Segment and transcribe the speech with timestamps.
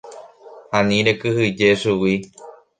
[0.77, 2.15] Ani rekyhyje chugui.